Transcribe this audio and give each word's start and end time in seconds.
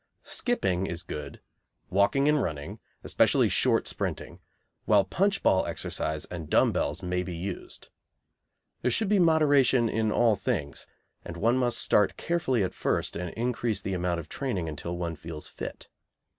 Skipping 0.23 0.87
is 0.87 1.03
good, 1.03 1.41
walking 1.91 2.27
and 2.27 2.41
running, 2.41 2.79
especially 3.03 3.49
short 3.49 3.87
sprinting, 3.87 4.39
while 4.85 5.03
punch 5.03 5.43
ball 5.43 5.67
exercise 5.67 6.25
and 6.25 6.49
dumb 6.49 6.71
bells 6.71 7.03
may 7.03 7.21
be 7.21 7.35
used. 7.35 7.89
There 8.81 8.89
should 8.89 9.09
be 9.09 9.19
moderation 9.19 9.89
in 9.89 10.11
all 10.11 10.35
things, 10.35 10.87
and 11.23 11.37
one 11.37 11.57
must 11.59 11.77
start 11.77 12.17
carefully 12.17 12.63
at 12.63 12.73
first 12.73 13.15
and 13.15 13.29
increase 13.35 13.83
the 13.83 13.93
amount 13.93 14.19
of 14.19 14.27
training 14.27 14.67
until 14.67 14.97
one 14.97 15.15
feels 15.15 15.47
fit. 15.47 15.87